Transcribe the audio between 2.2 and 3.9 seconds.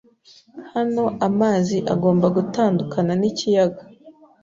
gutandukana n'ikiyaga